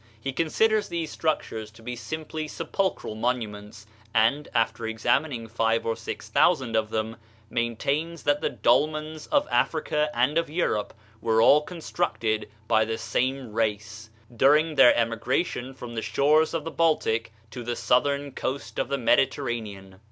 He 0.19 0.33
considers 0.33 0.89
these 0.89 1.11
structures 1.11 1.69
to 1.69 1.83
be 1.83 1.95
simply 1.95 2.47
sepulchral 2.47 3.13
monuments, 3.13 3.85
and, 4.15 4.47
after 4.51 4.87
examining 4.87 5.47
five 5.47 5.85
or 5.85 5.95
six 5.95 6.27
thousand 6.27 6.75
of 6.75 6.89
them, 6.89 7.17
maintains 7.51 8.23
that 8.23 8.41
the 8.41 8.49
dolmens 8.49 9.27
of 9.27 9.47
Africa 9.51 10.09
and 10.11 10.39
of 10.39 10.49
Europe 10.49 10.95
were 11.21 11.39
all 11.39 11.61
constructed 11.61 12.49
by 12.67 12.83
the 12.83 12.97
same 12.97 13.51
race, 13.53 14.09
during 14.35 14.73
their 14.73 14.95
emigration 14.95 15.71
from 15.71 15.93
the 15.93 16.01
shores 16.01 16.55
of 16.55 16.63
the 16.63 16.71
Baltic 16.71 17.31
to 17.51 17.61
the 17.61 17.75
southern 17.75 18.31
coast 18.31 18.79
of 18.79 18.87
the 18.89 18.97
Mediterranean. 18.97 19.99